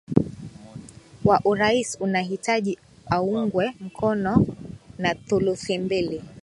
wa 1.25 1.41
urais 1.45 2.01
anahitaji 2.01 2.77
aungwe 3.07 3.73
mkono 3.79 4.45
na 4.97 5.15
thuluthi 5.15 5.77
mbili 5.77 6.23